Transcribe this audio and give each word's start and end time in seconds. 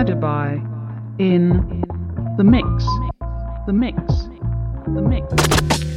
khaderbai 0.00 0.56
in 1.18 1.84
the 2.38 2.44
mix. 2.44 2.66
The 3.66 3.72
mix. 3.74 3.96
The 4.86 5.02
mix. 5.02 5.89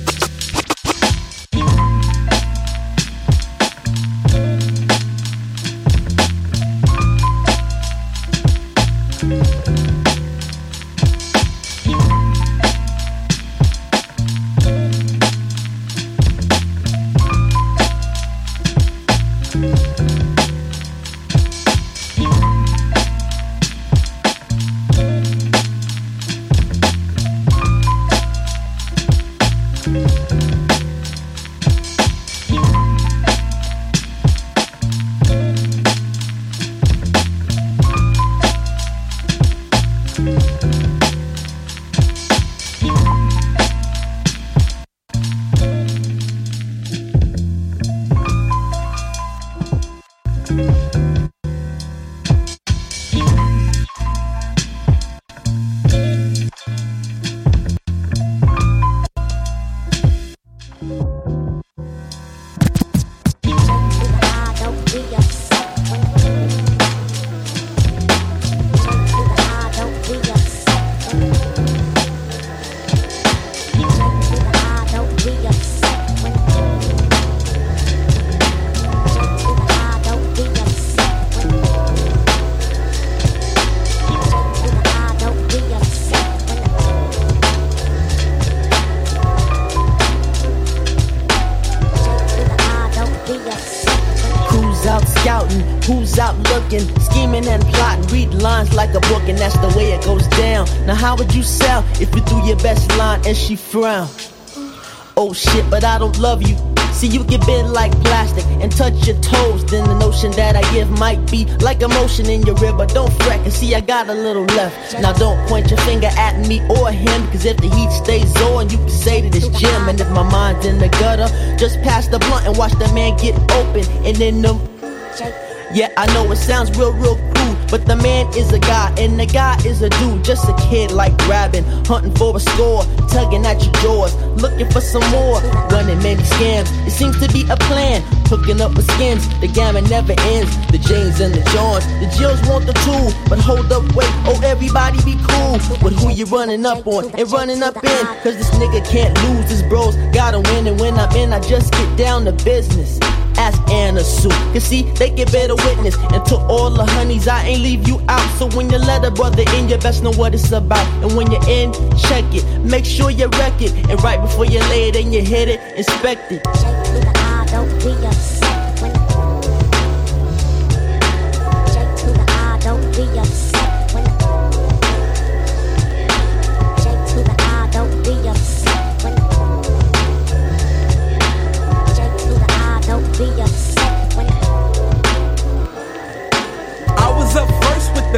But 105.84 105.96
I 105.96 106.00
don't 106.00 106.18
love 106.18 106.42
you. 106.42 106.56
See, 106.94 107.08
you 107.08 107.26
get 107.26 107.46
bent 107.46 107.72
like 107.72 107.92
plastic 108.04 108.46
and 108.64 108.72
touch 108.72 109.06
your 109.06 109.20
toes. 109.20 109.66
Then 109.66 109.86
the 109.86 110.00
notion 110.00 110.32
that 110.32 110.56
I 110.56 110.62
give 110.72 110.90
might 110.92 111.30
be 111.30 111.44
like 111.58 111.82
emotion 111.82 112.28
in 112.28 112.42
your 112.44 112.56
rib, 112.56 112.78
but 112.78 112.94
don't 112.94 113.12
fret, 113.24 113.42
and 113.42 113.52
see, 113.52 113.76
I 113.76 113.82
got 113.82 114.08
a 114.08 114.14
little 114.14 114.46
left. 114.46 114.94
Now, 115.02 115.12
don't 115.12 115.46
point 115.50 115.70
your 115.72 115.80
finger 115.82 116.08
at 116.08 116.40
me 116.48 116.62
or 116.70 116.90
him, 116.90 117.28
cause 117.32 117.44
if 117.44 117.58
the 117.58 117.68
heat 117.68 117.92
stays 117.92 118.34
on, 118.44 118.70
you 118.70 118.78
can 118.78 118.88
say 118.88 119.28
that 119.28 119.36
it's 119.36 119.50
Jim. 119.60 119.90
And 119.90 120.00
if 120.00 120.10
my 120.12 120.24
mind's 120.24 120.66
in 120.66 120.80
the 120.80 120.88
gutter, 120.88 121.28
just 121.58 121.82
pass 121.82 122.08
the 122.08 122.20
blunt 122.20 122.48
and 122.48 122.58
watch 122.58 122.72
the 122.80 122.88
man 122.94 123.18
get 123.18 123.36
open. 123.52 123.84
And 124.06 124.16
then 124.16 124.42
them. 124.42 125.53
Yeah, 125.74 125.90
I 125.98 126.06
know 126.14 126.32
it 126.32 126.36
sounds 126.36 126.70
real, 126.78 126.94
real 126.94 127.18
cool, 127.18 127.58
but 127.72 127.88
the 127.88 127.96
man 127.96 128.28
is 128.38 128.54
a 128.54 128.60
guy, 128.60 128.94
and 129.00 129.20
the 129.20 129.26
guy 129.26 129.58
is 129.66 129.82
a 129.82 129.90
dude, 129.90 130.24
just 130.24 130.48
a 130.48 130.54
kid 130.70 130.92
like 130.92 131.18
grabbing, 131.26 131.64
hunting 131.90 132.14
for 132.14 132.38
a 132.38 132.40
score, 132.40 132.84
tugging 133.10 133.44
at 133.44 133.58
your 133.64 133.74
jaws, 133.82 134.14
looking 134.40 134.70
for 134.70 134.82
some 134.82 135.02
more, 135.10 135.42
running 135.74 135.98
many 136.04 136.22
scams. 136.22 136.70
It 136.86 136.92
seems 136.92 137.20
to 137.26 137.28
be 137.34 137.42
a 137.50 137.58
plan, 137.58 138.04
hooking 138.30 138.62
up 138.62 138.76
with 138.76 138.86
skins. 138.92 139.28
The 139.40 139.48
gamut 139.48 139.90
never 139.90 140.14
ends. 140.30 140.54
The 140.68 140.78
James 140.78 141.20
and 141.20 141.34
the 141.34 141.42
Johns, 141.50 141.88
the 141.98 142.06
Jills 142.22 142.40
want 142.48 142.68
the 142.68 142.74
tool, 142.86 143.10
but 143.28 143.40
hold 143.40 143.72
up, 143.72 143.82
wait, 143.96 144.14
oh 144.30 144.40
everybody 144.46 145.02
be 145.02 145.18
cool 145.26 145.54
with 145.82 145.98
who 145.98 146.12
you 146.12 146.26
running 146.26 146.68
up 146.68 146.86
on 146.86 147.10
and 147.18 147.32
running 147.32 147.64
up 147.64 147.78
in, 147.78 148.06
cause 148.22 148.38
this 148.38 148.52
nigga 148.62 148.86
can't 148.86 149.18
lose. 149.26 149.50
His 149.50 149.64
bros 149.64 149.96
gotta 150.14 150.40
win, 150.40 150.68
and 150.68 150.80
when 150.80 150.94
I'm 151.00 151.10
in, 151.18 151.34
I 151.34 151.40
just 151.40 151.74
get 151.74 151.98
down 151.98 152.26
to 152.26 152.32
business 152.46 153.00
ask 153.44 153.60
Anna 153.70 154.04
Sue. 154.04 154.30
Cause 154.54 154.64
see, 154.64 154.84
they 155.00 155.10
get 155.10 155.32
better 155.32 155.56
witness. 155.56 155.98
And 156.14 156.26
to 156.28 156.36
all 156.36 156.70
the 156.70 156.86
honeys, 156.86 157.28
I 157.28 157.44
ain't 157.44 157.62
leave 157.62 157.88
you 157.88 158.00
out. 158.08 158.28
So 158.38 158.48
when 158.56 158.70
you 158.70 158.78
let 158.78 159.04
a 159.04 159.12
brother 159.12 159.44
in, 159.56 159.70
you 159.70 159.78
best 159.78 160.02
know 160.04 160.14
what 160.14 160.34
it's 160.34 160.52
about. 160.52 160.88
And 161.04 161.16
when 161.18 161.30
you're 161.32 161.50
in, 161.50 161.74
check 162.08 162.26
it. 162.34 162.46
Make 162.62 162.86
sure 162.86 163.10
you 163.10 163.28
wreck 163.40 163.62
it. 163.62 163.74
And 163.90 164.02
right 164.04 164.22
before 164.22 164.46
you 164.46 164.60
lay 164.72 164.90
it 164.90 164.96
and 164.96 165.14
you 165.14 165.22
hit 165.22 165.50
it, 165.50 165.60
inspect 165.78 166.32
it. 166.32 167.13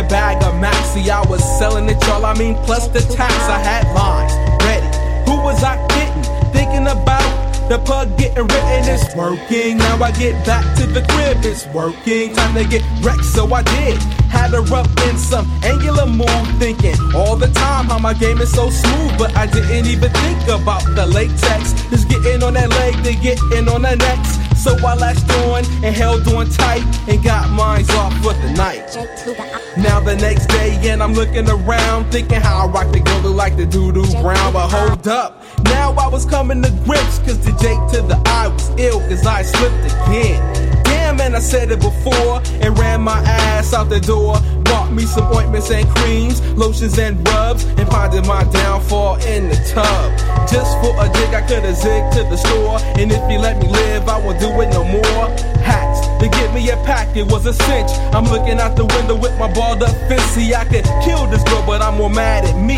Bag 0.10 0.44
of 0.44 0.54
Maxi. 0.56 1.10
I 1.10 1.22
was 1.30 1.44
selling 1.60 1.90
it, 1.90 2.02
y'all. 2.08 2.26
I 2.26 2.34
mean, 2.38 2.56
plus 2.66 2.88
the 2.88 3.02
tax. 3.02 3.34
I 3.50 3.60
had 3.60 3.86
lines 3.94 4.34
ready. 4.64 4.88
Who 5.30 5.38
was 5.44 5.64
I 5.64 5.76
kidding? 5.88 6.24
Thinking 6.52 6.88
about 6.88 7.46
the 7.70 7.80
pug 7.80 8.16
getting 8.18 8.44
written, 8.44 8.86
it's 8.94 9.16
working. 9.16 9.78
Now 9.78 9.98
I 9.98 10.12
get 10.12 10.46
back 10.46 10.64
to 10.78 10.86
the 10.86 11.02
crib, 11.02 11.44
it's 11.44 11.66
working. 11.68 12.34
Time 12.36 12.54
to 12.54 12.64
get 12.64 12.84
wrecked, 13.02 13.26
so 13.26 13.52
I 13.52 13.64
did. 13.64 13.98
Had 14.30 14.52
her 14.52 14.62
up 14.74 14.88
in 15.08 15.18
some 15.18 15.50
angular 15.64 16.06
mood, 16.06 16.46
thinking 16.60 16.96
all 17.16 17.36
the 17.36 17.48
time 17.48 17.86
how 17.86 17.98
my 17.98 18.14
game 18.14 18.40
is 18.40 18.52
so 18.52 18.70
smooth. 18.70 19.18
But 19.18 19.36
I 19.36 19.48
didn't 19.48 19.88
even 19.88 20.12
think 20.12 20.44
about 20.48 20.84
the 20.96 21.08
latex. 21.08 21.74
Just 21.90 22.08
getting 22.08 22.44
on 22.44 22.54
that 22.54 22.70
leg, 22.70 22.94
then 23.04 23.20
getting 23.22 23.68
on 23.68 23.82
the 23.82 23.96
next. 23.96 24.46
So 24.62 24.78
I 24.86 24.94
latched 24.96 25.30
on 25.46 25.66
and 25.84 25.96
held 25.96 26.28
on 26.28 26.48
tight 26.50 26.84
and 27.08 27.24
got 27.24 27.50
mines 27.50 27.90
off 27.92 28.14
for 28.22 28.34
the 28.34 28.52
night. 28.54 29.65
Now 29.78 30.00
the 30.00 30.16
next 30.16 30.48
day, 30.48 30.80
and 30.90 31.04
I'm 31.04 31.14
looking 31.14 31.50
around, 31.50 32.10
thinking 32.12 32.40
how 32.40 32.66
I 32.66 32.72
rock 32.72 32.94
the 32.94 33.02
girl 33.02 33.32
like 33.32 33.58
the 33.58 33.66
doo 33.66 33.92
doo 33.92 34.10
brown. 34.22 34.54
But 34.54 34.70
hold 34.70 35.08
up, 35.08 35.44
now 35.66 35.92
I 35.94 36.08
was 36.08 36.26
coming 36.26 36.62
to 36.64 36.72
grips, 36.86 37.20
cause 37.20 37.40
the 37.44 37.52
J 37.60 37.76
to 37.94 38.08
the 38.08 38.22
I 38.26 38.48
was 38.48 38.70
ill, 38.80 39.00
cause 39.02 39.26
I 39.26 39.42
slipped 39.42 39.86
again. 39.86 40.84
Damn, 40.86 41.18
man, 41.18 41.36
I 41.36 41.40
said 41.40 41.72
it 41.72 41.82
before 41.82 42.42
and 42.62 42.78
ran 42.80 43.02
my 43.02 43.20
ass 43.20 43.74
out 43.74 43.90
the 43.90 44.00
door. 44.00 44.40
Bought 44.64 44.94
me 44.94 45.04
some 45.04 45.32
ointments 45.34 45.70
and 45.70 45.88
creams, 45.96 46.42
lotions 46.54 46.98
and 46.98 47.28
rubs, 47.28 47.66
and 47.66 47.88
finding 47.90 48.26
my 48.26 48.44
downfall 48.46 49.16
in 49.26 49.50
the 49.50 49.56
tub. 49.74 50.50
Just 50.50 50.72
for 50.80 50.96
a 51.04 51.12
jig, 51.14 51.34
I 51.34 51.42
could've 51.42 51.76
zigged 51.76 52.14
to 52.14 52.24
the 52.24 52.38
store. 52.38 52.80
And 52.98 53.12
if 53.12 53.32
you 53.32 53.40
let 53.40 53.62
me 53.62 53.68
live, 53.68 54.08
I 54.08 54.20
won't 54.20 54.40
do 54.40 54.50
it 54.62 54.70
no 54.70 54.86
more. 54.86 55.55
Hats 55.66 56.06
to 56.22 56.30
get 56.30 56.54
me 56.54 56.70
a 56.70 56.78
pack, 56.86 57.16
it 57.18 57.26
was 57.26 57.46
a 57.46 57.54
cinch. 57.54 57.92
I'm 58.14 58.26
looking 58.26 58.60
out 58.60 58.76
the 58.78 58.86
window 58.86 59.16
with 59.16 59.38
my 59.38 59.52
balled 59.54 59.84
up 59.84 59.96
fist. 60.08 60.36
See, 60.36 60.54
I 60.54 60.64
could 60.66 60.86
kill 61.04 61.28
this 61.28 61.44
girl, 61.44 61.64
but 61.66 61.82
I'm 61.82 61.98
more 61.98 62.10
mad 62.10 62.46
at 62.46 62.58
me. 62.60 62.78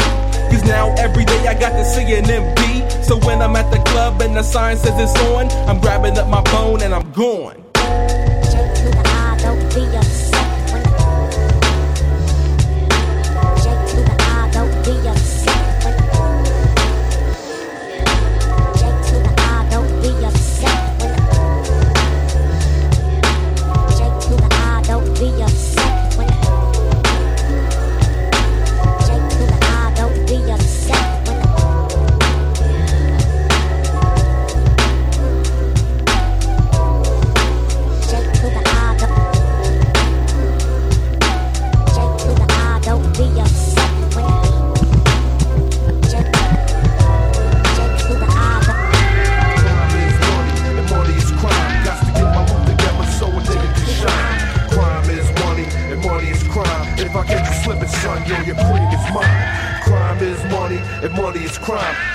Cause 0.50 0.64
now 0.64 0.94
every 0.96 1.26
day 1.26 1.48
I 1.48 1.54
got 1.54 1.72
to 1.72 1.86
see 1.86 2.16
an 2.16 2.26
MB. 2.26 3.04
So 3.04 3.18
when 3.20 3.42
I'm 3.42 3.56
at 3.56 3.70
the 3.72 3.80
club 3.92 4.22
and 4.22 4.36
the 4.36 4.44
sign 4.44 4.78
says 4.78 4.96
it's 4.98 5.20
on, 5.32 5.52
I'm 5.70 5.80
grabbing 5.80 6.18
up 6.18 6.28
my 6.28 6.44
phone 6.52 6.82
and 6.82 6.94
I'm 6.94 7.12
going. 7.12 7.67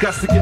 Crime. 0.03 0.42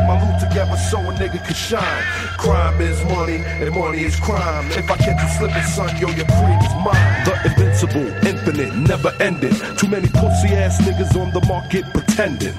Nigga 1.21 1.45
can 1.45 1.55
shine. 1.55 2.03
Crime 2.39 2.81
is 2.81 3.05
money, 3.05 3.37
and 3.61 3.71
money 3.75 4.01
is 4.01 4.17
crime. 4.19 4.67
If 4.73 4.91
I 4.91 4.97
catch 4.97 5.21
you 5.23 5.29
slipping, 5.37 5.63
son, 5.63 5.91
yo, 6.01 6.09
your 6.09 6.27
cream 6.27 6.59
is 6.65 6.75
mine. 6.81 7.25
The 7.29 7.35
invincible, 7.45 8.09
infinite, 8.27 8.75
never 8.75 9.13
ending. 9.21 9.55
Too 9.77 9.89
many 9.89 10.09
pussy 10.09 10.49
ass 10.57 10.81
niggas 10.81 11.15
on 11.21 11.31
the 11.33 11.45
market 11.47 11.85
pretending. 11.93 12.55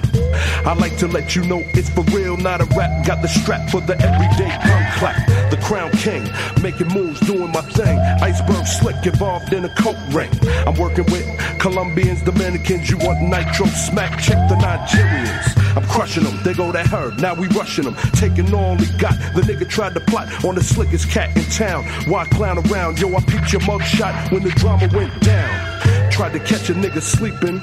I 0.64 0.74
like 0.74 0.96
to 0.98 1.08
let 1.08 1.34
you 1.34 1.42
know 1.44 1.62
it's 1.74 1.90
for 1.90 2.04
real, 2.16 2.36
not 2.36 2.60
a 2.60 2.64
rap. 2.76 3.04
Got 3.04 3.20
the 3.22 3.28
strap 3.28 3.68
for 3.68 3.80
the 3.80 3.98
everyday 3.98 4.50
gun 4.64 4.84
clap. 4.98 5.18
The 5.50 5.58
crown 5.58 5.90
king, 5.92 6.24
making 6.62 6.88
moves, 6.88 7.18
doing 7.20 7.50
my 7.50 7.62
thing. 7.62 7.98
Iceberg 8.22 8.66
slick, 8.66 9.04
involved 9.04 9.52
in 9.52 9.64
a 9.64 9.74
coke 9.74 9.96
ring. 10.10 10.30
I'm 10.66 10.74
working 10.74 11.04
with 11.06 11.26
Colombians, 11.58 12.22
Dominicans. 12.22 12.88
You 12.88 12.98
want 12.98 13.20
nitro 13.22 13.66
smack? 13.66 14.20
Check 14.20 14.38
the 14.48 14.54
Nigerians. 14.54 15.62
I'm 15.74 15.84
crushing 15.84 16.24
them, 16.24 16.38
they 16.44 16.52
go 16.52 16.70
that 16.70 16.86
herb, 16.88 17.18
now 17.18 17.34
we 17.34 17.46
rushing 17.48 17.84
them. 17.84 17.96
Taking 18.12 18.44
he 18.52 18.98
got. 18.98 19.14
The 19.34 19.40
nigga 19.42 19.68
tried 19.68 19.94
to 19.94 20.00
plot 20.00 20.44
on 20.44 20.54
the 20.54 20.62
slickest 20.62 21.08
cat 21.10 21.34
in 21.36 21.44
town. 21.44 21.84
Why 22.06 22.24
clown 22.26 22.58
around? 22.58 23.00
Yo, 23.00 23.08
I 23.14 23.20
peeped 23.20 23.52
your 23.52 23.62
mugshot 23.62 24.30
when 24.30 24.42
the 24.42 24.50
drama 24.50 24.88
went 24.92 25.18
down. 25.22 26.10
Tried 26.10 26.32
to 26.34 26.40
catch 26.40 26.68
a 26.68 26.74
nigga 26.74 27.00
sleeping. 27.00 27.60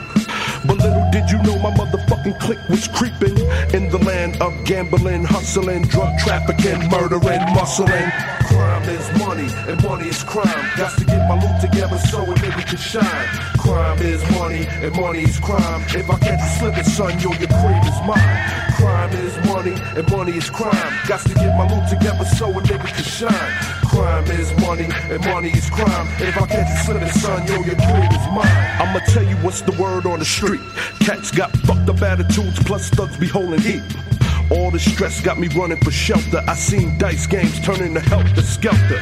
But 0.66 0.78
little 0.78 1.10
did 1.12 1.30
you 1.32 1.38
know 1.44 1.58
my 1.60 1.72
motherfucking 1.72 2.40
clique 2.40 2.70
was 2.70 2.88
creeping 2.88 3.38
in 3.74 3.90
the 3.90 4.00
land 4.06 4.42
of 4.42 4.54
gambling, 4.66 5.24
hustling, 5.24 5.84
drug 5.84 6.18
trafficking, 6.20 6.90
murdering, 6.90 7.40
muscling. 7.56 8.12
Crime 8.48 8.84
is 8.90 9.20
money, 9.20 9.48
and 9.68 9.84
money 9.84 10.08
is 10.10 10.24
crime. 10.24 10.66
Got 10.76 10.98
to 10.98 11.06
get 11.06 11.28
my 11.30 11.36
loot 11.40 11.62
together 11.62 11.98
so 11.98 12.24
a 12.24 12.36
nigga 12.36 12.66
can 12.68 12.78
shine. 12.78 13.28
Crime 13.58 14.00
is 14.00 14.22
money, 14.32 14.66
and 14.68 14.96
money 14.96 15.24
is 15.24 15.40
crime. 15.40 15.84
If 15.90 16.10
I 16.10 16.18
catch 16.20 16.42
you 16.42 16.60
slipping, 16.60 16.84
son, 16.84 17.20
yo, 17.20 17.32
your 17.40 17.48
cream 17.48 17.84
is 17.88 18.00
mine. 18.06 18.72
Crime 18.76 19.14
is 19.14 19.36
money, 19.48 19.76
and 19.96 20.12
money 20.12 20.34
is 20.34 20.50
crime. 20.50 20.94
Got 21.08 21.22
to 21.22 21.34
get 21.36 21.56
my 21.58 21.68
loot 21.70 21.88
together 21.90 22.26
so 22.26 22.50
a 22.50 22.62
nigga 22.62 22.88
can 22.88 23.04
shine. 23.04 23.79
Crime 23.90 24.26
is 24.26 24.54
money, 24.62 24.88
and 25.10 25.26
money 25.26 25.50
is 25.50 25.68
crime. 25.70 26.08
If 26.20 26.38
I 26.38 26.46
catch 26.46 26.70
you 26.70 26.78
slipping, 26.86 27.10
son, 27.10 27.48
yo, 27.48 27.56
your 27.64 27.76
cream 27.76 28.12
is 28.12 28.28
mine. 28.28 28.46
I'ma 28.80 29.00
tell 29.08 29.24
you 29.24 29.36
what's 29.38 29.62
the 29.62 29.72
word 29.82 30.06
on 30.06 30.20
the 30.20 30.26
street. 30.26 30.62
Cats 31.00 31.32
got 31.32 31.52
fucked 31.66 31.90
up 31.90 32.02
attitudes, 32.02 32.60
plus 32.64 32.90
thugs 32.92 33.18
be 33.18 33.28
holding 33.28 33.60
heat. 33.62 33.82
All 34.52 34.72
the 34.72 34.80
stress 34.80 35.22
got 35.22 35.38
me 35.40 35.48
running 35.50 35.78
for 35.78 35.92
shelter. 35.92 36.44
I 36.48 36.56
seen 36.56 36.98
dice 36.98 37.28
games 37.28 37.60
turning 37.60 37.94
to 37.94 38.00
help 38.00 38.26
the 38.36 38.42
skelter. 38.42 39.00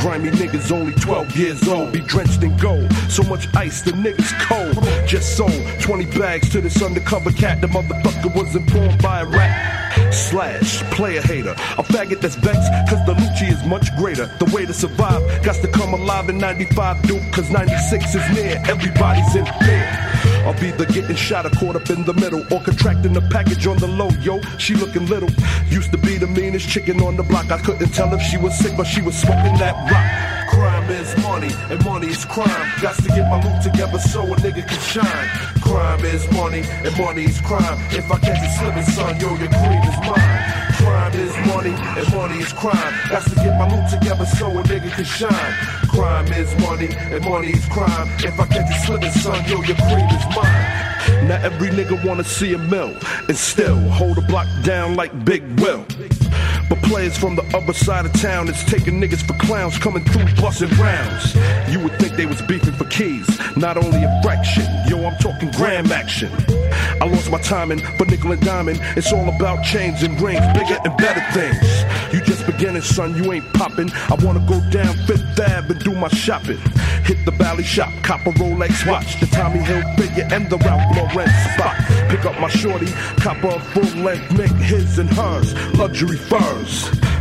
Grimy 0.00 0.30
niggas 0.30 0.72
only 0.72 0.92
12 0.94 1.36
years 1.36 1.68
old, 1.68 1.92
be 1.92 2.00
drenched 2.00 2.42
in 2.42 2.56
gold. 2.56 2.92
So 3.08 3.22
much 3.22 3.46
ice, 3.54 3.82
the 3.82 3.92
niggas 3.92 4.32
cold. 4.40 4.74
Just 5.06 5.36
sold 5.36 5.52
20 5.80 6.06
bags 6.18 6.50
to 6.50 6.60
this 6.60 6.82
undercover 6.82 7.30
cat. 7.30 7.60
The 7.60 7.68
motherfucker 7.68 8.34
was 8.34 8.56
informed 8.56 9.00
by 9.00 9.20
a 9.20 9.26
rat. 9.26 10.12
Slash, 10.12 10.82
player 10.90 11.22
hater. 11.22 11.52
A 11.52 11.82
faggot 11.84 12.20
that's 12.20 12.34
vexed, 12.34 12.70
cause 12.88 13.04
the 13.06 13.14
Lucci 13.14 13.52
is 13.52 13.62
much 13.64 13.94
greater. 13.96 14.26
The 14.38 14.50
way 14.54 14.66
to 14.66 14.72
survive, 14.72 15.22
got 15.44 15.56
to 15.56 15.68
come 15.68 15.94
alive 15.94 16.28
in 16.28 16.38
95, 16.38 17.02
dude, 17.02 17.32
cause 17.32 17.50
96 17.50 18.14
is 18.14 18.30
near. 18.34 18.60
Everybody's 18.66 19.36
in 19.36 19.44
fear. 19.44 20.31
Of 20.44 20.62
either 20.62 20.86
getting 20.86 21.16
shot 21.16 21.46
or 21.46 21.50
caught 21.50 21.76
up 21.76 21.88
in 21.90 22.04
the 22.04 22.14
middle, 22.14 22.42
or 22.52 22.60
contracting 22.60 23.16
a 23.16 23.20
package 23.20 23.66
on 23.66 23.76
the 23.78 23.86
low. 23.86 24.10
Yo, 24.20 24.40
she 24.58 24.74
looking 24.74 25.06
little. 25.06 25.30
Used 25.68 25.92
to 25.92 25.98
be 25.98 26.18
the 26.18 26.26
meanest 26.26 26.68
chicken 26.68 27.00
on 27.00 27.16
the 27.16 27.22
block. 27.22 27.50
I 27.52 27.58
couldn't 27.58 27.90
tell 27.90 28.12
if 28.12 28.20
she 28.22 28.38
was 28.38 28.58
sick, 28.58 28.76
but 28.76 28.86
she 28.86 29.02
was 29.02 29.16
smoking 29.16 29.56
that 29.58 29.74
rock. 29.90 30.32
Crime 30.50 30.90
is 30.90 31.16
money, 31.22 31.50
and 31.70 31.84
money 31.84 32.08
is 32.08 32.24
crime. 32.24 32.72
Got 32.82 32.96
to 32.96 33.08
get 33.08 33.28
my 33.30 33.40
loot 33.40 33.62
together 33.62 33.98
so 33.98 34.20
a 34.24 34.36
nigga 34.36 34.66
can 34.68 34.80
shine. 34.80 35.28
Crime 35.62 36.04
is 36.04 36.30
money, 36.32 36.62
and 36.84 36.98
money 36.98 37.24
is 37.24 37.40
crime. 37.40 37.78
If 37.90 38.10
I 38.10 38.18
catch 38.18 38.42
you 38.42 38.50
slipping, 38.58 38.82
son, 38.82 39.18
yo, 39.20 39.28
your 39.36 39.48
cream 39.48 39.82
is 39.86 39.98
mine. 40.04 40.62
Crime 40.76 41.14
is 41.14 41.34
money, 41.46 41.74
and 41.98 42.14
money 42.14 42.38
is 42.38 42.52
crime. 42.52 42.94
Got 43.08 43.22
to 43.30 43.34
get 43.36 43.56
my 43.56 43.66
loot 43.70 43.88
together 43.88 44.26
so 44.26 44.50
a 44.50 44.62
nigga 44.64 44.90
can 44.90 45.04
shine. 45.04 45.54
Crime 45.92 46.32
is 46.32 46.54
money, 46.58 46.88
and 46.90 47.22
money 47.22 47.48
is 47.48 47.66
crime. 47.66 48.08
If 48.20 48.40
I 48.40 48.46
catch 48.46 48.66
you 48.66 48.86
slipping, 48.86 49.10
son, 49.10 49.44
yo, 49.44 49.62
your 49.62 49.76
cream 49.76 50.08
is 50.08 50.24
mine. 50.34 51.28
Now 51.28 51.38
every 51.42 51.68
nigga 51.68 52.02
wanna 52.02 52.24
see 52.24 52.54
a 52.54 52.58
mill, 52.58 52.96
and 53.28 53.36
still 53.36 53.78
hold 53.90 54.16
a 54.16 54.22
block 54.22 54.46
down 54.64 54.94
like 54.96 55.12
Big 55.26 55.42
Will. 55.60 55.84
Players 56.82 57.16
from 57.16 57.36
the 57.36 57.42
other 57.56 57.72
side 57.72 58.06
of 58.06 58.12
town 58.12 58.48
is 58.48 58.62
taking 58.64 59.00
niggas 59.00 59.22
for 59.26 59.34
clowns 59.34 59.78
coming 59.78 60.04
through 60.04 60.26
busting 60.40 60.68
rounds. 60.78 61.34
You 61.70 61.80
would 61.80 61.98
think 61.98 62.16
they 62.16 62.26
was 62.26 62.42
beefing 62.42 62.74
for 62.74 62.84
keys, 62.84 63.26
not 63.56 63.76
only 63.76 64.02
a 64.02 64.20
fraction. 64.22 64.64
Yo, 64.88 65.04
I'm 65.06 65.16
talking 65.18 65.50
gram 65.52 65.90
action. 65.90 66.30
I 67.00 67.06
lost 67.06 67.30
my 67.30 67.40
timing 67.40 67.78
for 67.96 68.04
nickel 68.04 68.32
and 68.32 68.42
diamond. 68.42 68.80
It's 68.96 69.12
all 69.12 69.28
about 69.28 69.64
chains 69.64 70.02
and 70.02 70.20
rings, 70.20 70.44
bigger 70.54 70.78
and 70.84 70.96
better 70.96 71.24
things. 71.32 72.12
You 72.12 72.20
just 72.20 72.44
beginning, 72.46 72.82
son, 72.82 73.16
you 73.16 73.32
ain't 73.32 73.52
popping. 73.54 73.90
I 74.10 74.16
wanna 74.22 74.44
go 74.46 74.60
down 74.70 74.94
Fifth 75.06 75.40
Ave 75.40 75.72
and 75.72 75.78
do 75.80 75.92
my 75.92 76.08
shopping. 76.08 76.58
Hit 77.04 77.24
the 77.24 77.32
Valley 77.32 77.64
Shop, 77.64 77.90
cop 78.02 78.26
a 78.26 78.30
Rolex 78.32 78.86
watch, 78.86 79.18
the 79.18 79.26
Tommy 79.26 79.58
Hill 79.60 79.82
figure 79.96 80.28
and 80.30 80.48
the 80.48 80.58
Ralph 80.58 80.96
Lauren 80.96 81.28
spot. 81.54 81.76
Pick 82.10 82.24
up 82.24 82.38
my 82.38 82.48
shorty, 82.48 82.86
cop 83.16 83.42
a 83.42 83.58
full 83.72 84.02
length, 84.02 84.30
make 84.38 84.52
his 84.62 84.98
and 84.98 85.10
hers 85.10 85.54
luxury 85.74 86.16
furs. 86.16 86.71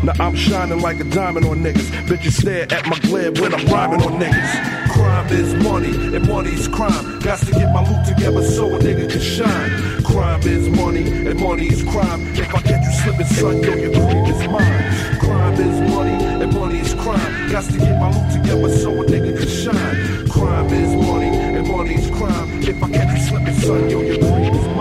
Now 0.04 0.14
I'm 0.20 0.36
shining 0.36 0.80
like 0.80 1.00
a 1.00 1.04
diamond 1.04 1.46
on 1.46 1.60
niggas. 1.60 1.90
Bitches 2.08 2.42
stare 2.42 2.72
at 2.74 2.88
my 2.88 2.98
glare 3.00 3.32
when 3.32 3.54
I'm 3.54 3.66
rhyming 3.68 4.02
on 4.02 4.20
niggas. 4.20 4.92
Crime 4.92 5.28
is 5.28 5.54
money, 5.64 5.94
and 6.16 6.28
money 6.28 6.52
is 6.52 6.68
crime. 6.68 7.20
Got 7.20 7.40
to 7.40 7.52
get 7.52 7.72
my 7.72 7.82
loot 7.88 8.06
together 8.08 8.44
so 8.44 8.76
a 8.76 8.80
nigga 8.80 9.10
can 9.12 9.22
shine. 9.22 10.04
Crime 10.04 10.42
is 10.42 10.70
money, 10.70 11.06
and 11.30 11.40
money 11.40 11.68
is 11.68 11.84
crime. 11.84 12.22
If 12.36 12.54
I 12.54 12.62
catch 12.62 12.84
you 12.84 12.94
slipping, 13.02 13.28
son, 13.28 13.62
yo, 13.62 13.74
your 13.76 13.92
cream 13.92 14.26
is 14.26 14.48
mine. 14.48 15.20
Crime 15.20 15.54
is 15.54 15.90
money, 15.92 16.24
and 16.44 16.54
money 16.54 16.80
is 16.80 16.94
crime. 16.96 17.50
Got 17.52 17.64
to 17.66 17.78
get 17.78 18.00
my 18.00 18.10
loot 18.10 18.32
together 18.34 18.70
so 18.78 18.90
a 19.02 19.06
nigga 19.06 19.38
can 19.38 19.48
shine. 19.48 20.30
Crime 20.30 20.74
is 20.74 20.94
money, 21.06 21.28
and 21.28 21.68
money 21.68 21.96
is 21.96 22.10
crime. 22.10 22.50
If 22.64 22.84
I 22.84 22.90
catch 22.90 23.18
you 23.18 23.24
slipping, 23.28 23.56
son, 23.56 23.90
yo, 23.90 24.02
your 24.02 24.18
cream 24.18 24.54
is 24.56 24.68
mine. 24.76 24.81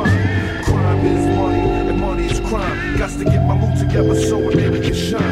Together 3.92 4.14
so 4.14 4.38
a 4.48 4.52
nigga 4.52 4.82
can 4.84 4.94
shine. 4.94 5.29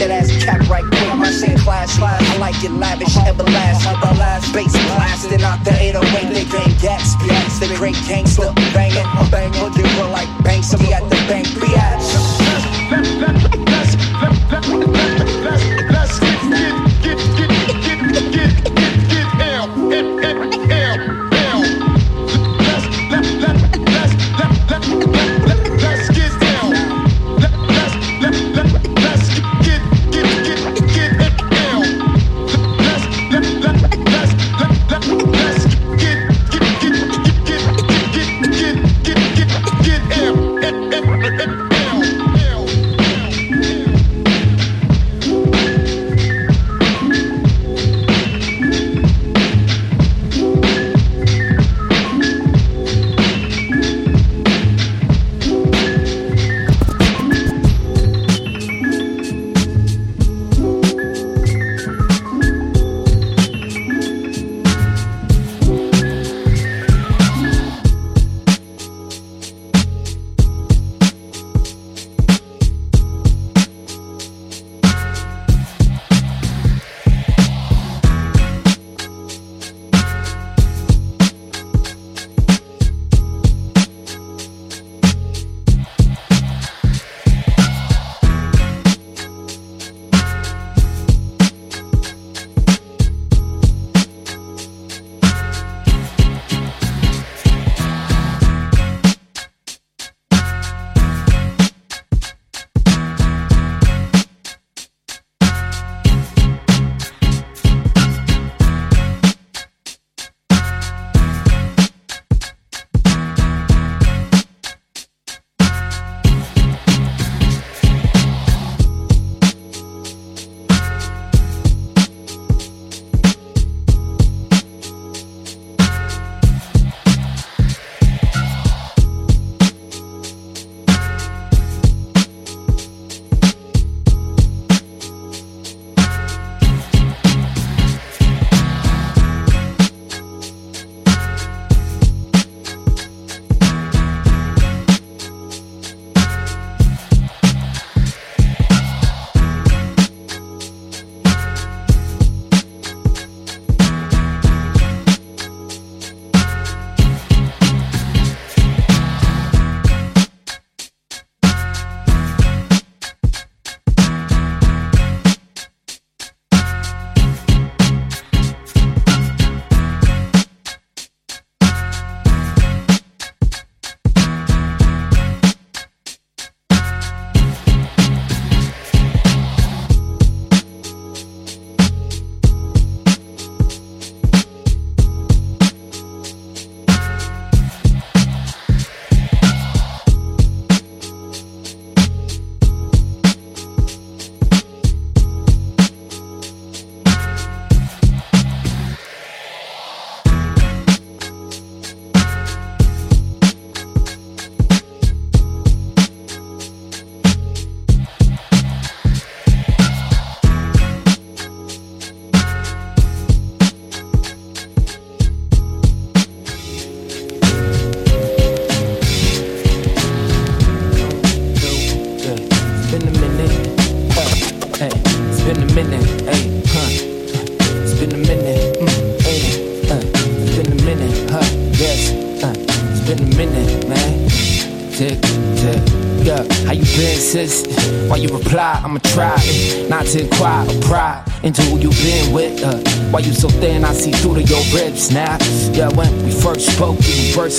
That 0.00 0.10
ass 0.10 0.32
cap 0.42 0.64
right 0.68 0.84
quick. 0.84 1.14
My 1.20 1.30
shit 1.30 1.58
classy. 1.60 2.00
I 2.02 2.36
like 2.38 2.56
it 2.64 2.72
lavish, 2.72 3.16
everlasting. 3.18 4.00
The 4.00 4.12
last 4.16 4.52
bass 4.54 4.72
blasting 4.72 5.42
out 5.42 5.62
the 5.64 5.76
808. 5.76 6.32
They 6.32 6.44
gain 6.48 6.72
gas, 6.80 7.14
gas. 7.20 7.60
The 7.60 7.68
great 7.76 7.96
gangster 8.08 8.48
banging, 8.72 9.04
banging. 9.30 9.60
Looking 9.60 9.88
for 9.96 10.08
like 10.08 10.30
banks. 10.42 10.72
Be 10.74 10.92
at 10.92 11.04
the 11.04 11.20
bank, 11.28 11.46
biatch. 11.60 11.99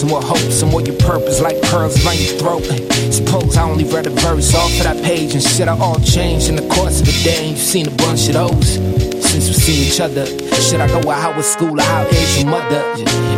You 0.03 0.13
were 0.13 0.21
bursting 0.21 0.31
with 0.31 0.41
hope. 0.41 0.51
Some 0.51 0.71
your 0.85 0.97
purpose 0.97 1.41
like 1.41 1.61
pearls 1.63 2.03
around 2.05 2.19
your 2.19 2.37
throat. 2.37 2.63
Suppose 3.11 3.57
I 3.57 3.69
only 3.69 3.83
read 3.83 4.07
a 4.07 4.09
verse 4.09 4.53
off 4.55 4.71
of 4.77 4.83
that 4.83 5.03
page 5.03 5.33
and 5.33 5.43
shit 5.43 5.67
I 5.67 5.77
all 5.77 5.99
changed 5.99 6.49
in 6.49 6.55
the 6.55 6.67
course 6.73 6.99
of 6.99 7.05
the 7.05 7.21
day. 7.23 7.49
You've 7.49 7.59
seen 7.59 7.87
a 7.87 7.91
bunch 7.91 8.27
of 8.27 8.33
those. 8.33 9.20
Since 9.31 9.47
we 9.47 9.53
seen 9.53 9.87
each 9.87 10.01
other. 10.01 10.25
Should 10.59 10.81
I 10.81 10.87
go 10.87 11.09
out 11.09 11.37
was 11.37 11.49
school 11.49 11.79
or 11.79 11.83
how 11.83 12.03
is 12.07 12.41
your 12.41 12.51
mother? 12.51 12.81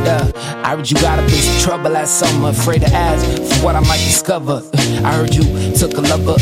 Yeah, 0.05 0.31
I 0.65 0.75
heard 0.75 0.89
you 0.89 0.97
got 0.97 1.19
up 1.19 1.25
in 1.25 1.29
some 1.29 1.59
trouble 1.61 1.91
last 1.91 2.17
summer, 2.19 2.49
afraid 2.49 2.81
to 2.81 2.91
ask 2.91 3.23
for 3.53 3.65
what 3.65 3.75
I 3.75 3.81
might 3.81 4.03
discover. 4.03 4.63
I 4.75 5.13
heard 5.13 5.35
you 5.35 5.43
took 5.75 5.93
a 5.97 6.01
lover 6.01 6.35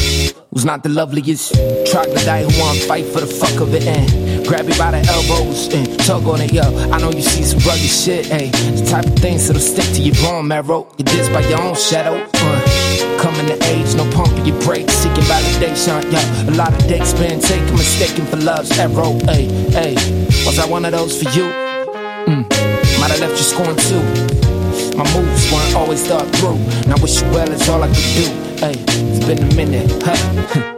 who's 0.51 0.63
not 0.63 0.83
the 0.83 0.89
loveliest. 0.89 1.53
Troglodyte 1.91 2.49
who 2.49 2.61
wanna 2.61 2.79
fight 2.79 3.05
for 3.05 3.19
the 3.19 3.27
fuck 3.27 3.59
of 3.59 3.73
it 3.73 3.83
and 3.83 4.47
grab 4.47 4.69
you 4.69 4.77
by 4.77 4.91
the 4.91 5.03
elbows 5.11 5.67
and 5.73 5.99
tug 5.99 6.25
on 6.27 6.39
it, 6.39 6.53
yo. 6.53 6.63
I 6.89 6.97
know 6.99 7.11
you 7.11 7.21
see 7.21 7.43
some 7.43 7.59
rugged 7.59 7.89
shit, 7.89 8.27
hey. 8.27 8.49
The 8.49 8.85
type 8.89 9.05
of 9.05 9.15
things 9.15 9.47
that'll 9.47 9.61
stick 9.61 9.85
to 9.95 10.01
your 10.01 10.15
bone 10.15 10.47
marrow. 10.47 10.87
You're 10.97 11.33
by 11.33 11.41
your 11.41 11.61
own 11.61 11.75
shadow. 11.75 12.25
Uh. 12.33 12.70
Age, 13.49 13.95
no 13.95 14.09
pumping 14.11 14.45
your 14.45 14.59
brakes, 14.61 14.93
seeking 14.93 15.23
validation. 15.23 16.03
Yeah, 16.11 16.49
a 16.49 16.53
lot 16.53 16.73
of 16.73 16.87
dates 16.87 17.13
been 17.13 17.39
taken, 17.39 17.73
mistaken 17.73 18.25
for 18.27 18.37
love's 18.37 18.77
arrow. 18.77 19.17
Hey, 19.25 19.45
hey, 19.71 19.95
was 20.45 20.59
I 20.59 20.67
one 20.67 20.85
of 20.85 20.91
those 20.91 21.21
for 21.21 21.29
you? 21.31 21.45
Mm. 22.29 22.45
Might 22.99 23.09
have 23.09 23.19
left 23.19 23.37
you 23.37 23.43
scoring 23.43 23.75
too. 23.77 24.01
My 24.95 25.05
moves 25.13 25.51
weren't 25.51 25.75
always 25.75 26.05
thought 26.05 26.27
through. 26.35 26.59
Now 26.87 27.01
wish 27.01 27.21
you 27.21 27.27
well 27.31 27.49
is 27.51 27.67
all 27.67 27.81
I 27.81 27.87
could 27.87 28.13
do. 28.13 28.27
Hey, 28.61 28.75
it's 28.77 29.25
been 29.25 29.39
a 29.39 29.55
minute, 29.55 29.89
huh? 30.03 30.77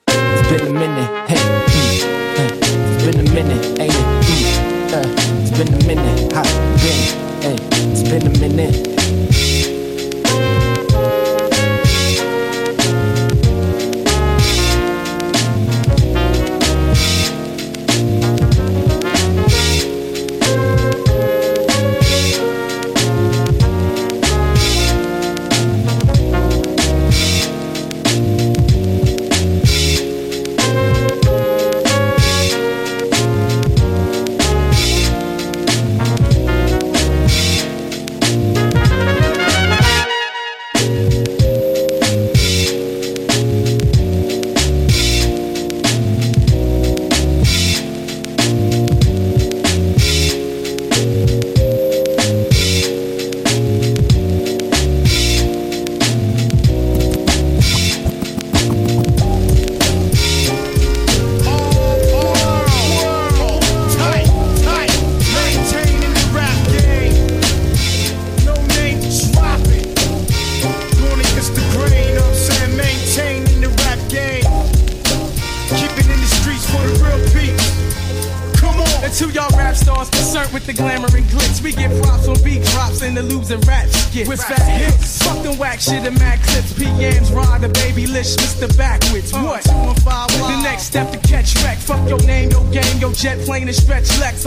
it's 0.08 0.48
been 0.48 0.66
a 0.66 0.72
minute, 0.72 1.28
hey. 1.28 1.36
Mm. 1.36 2.36
hey. 2.36 2.50
It's 2.94 3.04
been 3.04 3.26
a 3.26 3.34
minute, 3.34 3.80
ain't 3.80 3.92
it? 3.92 4.06
Mm. 4.24 4.94
Uh, 4.94 5.42
it's 5.42 5.50
been 5.50 5.74
a 5.74 5.86
minute, 5.86 6.32
huh? 6.32 6.42
Been, 6.80 7.42
hey, 7.42 7.56
it's 7.92 8.02
been 8.08 8.26
a 8.26 8.38
minute. 8.38 8.97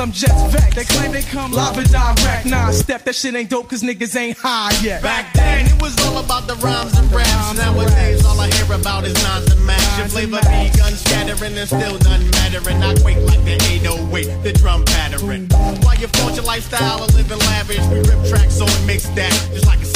Some 0.02 0.12
jets 0.12 0.42
vex. 0.52 0.74
They 0.74 0.84
claim 0.86 1.12
they 1.12 1.22
come 1.22 1.52
live 1.52 1.78
and 1.78 1.90
direct. 1.92 2.48
Nah, 2.48 2.72
step 2.72 3.04
that 3.04 3.14
shit 3.14 3.36
ain't 3.36 3.52
dope 3.52 3.70
cause 3.70 3.84
niggas 3.84 4.16
ain't 4.16 4.38
high 4.38 4.74
yet. 4.82 5.04
Back 5.04 5.32
then, 5.34 5.68
it 5.68 5.80
was 5.80 5.94
all 6.06 6.18
about 6.18 6.48
the 6.48 6.56
rhymes 6.56 6.98
and 6.98 7.12
raps. 7.12 7.56
Nowadays, 7.56 8.26
all 8.26 8.40
I 8.40 8.50
hear 8.50 8.74
about 8.74 9.04
is 9.06 9.14
nines 9.22 9.52
and 9.52 9.64
max. 9.64 9.86
Your 9.98 10.08
flavor 10.08 10.42
be 10.50 10.76
gun 10.76 10.94
scattering 10.94 11.56
and 11.56 11.68
still 11.68 12.00
none 12.00 12.24
mattering. 12.32 12.82
I 12.82 12.96
quake 13.02 13.22
like 13.30 13.44
the 13.46 13.62
808, 13.62 14.44
the 14.44 14.54
drum 14.54 14.84
pattering. 14.86 15.48
While 15.84 15.98
you 15.98 16.08
forge 16.08 16.36
your 16.36 16.46
lifestyle 16.46 17.04
and 17.04 17.14
living 17.14 17.40
lavish, 17.40 17.86
we 17.94 18.00
rip 18.10 18.26
tracks 18.28 18.58
so 18.58 18.66
on 18.66 18.86
mix 18.88 19.06
that 19.10 19.32
just 19.54 19.68
like 19.68 19.82
a. 19.84 19.91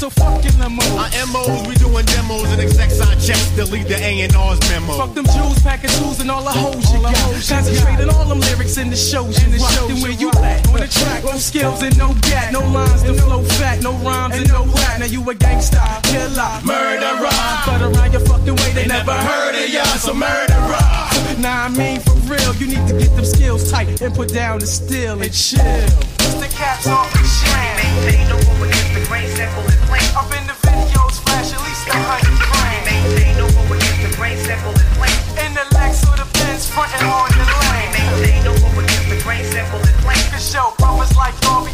So 0.00 0.08
fucking 0.08 0.56
the 0.56 0.70
mode. 0.72 0.96
Our 0.96 1.12
MOs, 1.28 1.68
we 1.68 1.74
doing 1.74 2.06
demos 2.06 2.48
and 2.48 2.58
execs 2.58 3.04
on 3.04 3.12
checks. 3.20 3.52
Delete 3.52 3.86
the 3.86 4.00
A&R's 4.00 4.58
memo. 4.72 4.96
Fuck 4.96 5.12
them 5.12 5.26
Jews, 5.28 5.60
packing 5.60 5.90
tools 6.00 6.18
and 6.20 6.30
all 6.30 6.42
the 6.42 6.48
hoes 6.48 6.88
you 6.88 7.02
got. 7.04 7.12
Concentrating 7.44 8.08
all 8.08 8.24
them 8.24 8.40
lyrics 8.40 8.78
in 8.78 8.88
the 8.88 8.96
shows 8.96 9.36
you 9.44 9.60
rock. 9.60 9.92
Then 9.92 10.00
where 10.00 10.16
you 10.16 10.30
at? 10.40 10.66
On 10.72 10.80
the 10.80 10.88
track, 10.88 11.22
no 11.22 11.36
skills 11.36 11.82
and 11.82 11.92
no 11.98 12.14
gap. 12.24 12.50
No 12.50 12.60
lines 12.60 13.02
to 13.02 13.12
flow 13.12 13.44
fat, 13.60 13.82
no 13.82 13.92
rhymes 14.00 14.36
and 14.40 14.48
no 14.48 14.64
rap. 14.72 15.00
Now 15.00 15.04
you 15.04 15.20
a 15.20 15.34
gangsta, 15.34 15.84
killer, 16.08 16.48
murderer. 16.64 17.36
But 17.68 17.84
around 17.84 18.12
your 18.16 18.24
fucking 18.24 18.56
way, 18.56 18.72
they 18.72 18.86
never 18.86 19.12
heard 19.12 19.52
of 19.52 19.68
ya. 19.68 19.84
So 20.00 20.14
murderer. 20.14 20.80
Nah, 21.44 21.68
I 21.68 21.74
mean 21.76 22.00
for 22.00 22.16
real, 22.24 22.56
you 22.56 22.68
need 22.72 22.88
to 22.88 22.96
get 22.96 23.12
them 23.16 23.26
skills 23.26 23.70
tight 23.70 24.00
and 24.00 24.14
put 24.14 24.32
down 24.32 24.60
the 24.60 24.66
steel 24.66 25.20
and 25.20 25.28
chill. 25.28 25.60
It's 25.60 26.40
the 26.40 26.48
caps 26.56 26.86
off 26.86 27.12
the 27.12 27.20
chain. 27.20 28.49
Frontin' 36.90 37.08
on 37.08 37.30
the 37.30 37.56
lane. 37.70 37.92
Maintain 37.92 38.42
one 38.74 38.84
against 38.84 39.08
the 39.08 39.20
grain, 39.22 39.44
simple 39.44 39.78
and 39.78 39.96
plain. 40.02 40.18
Cause 40.30 40.50
show 40.50 40.74
brothers 40.78 41.16
like 41.16 41.34
y'all 41.42 41.64
be 41.64 41.70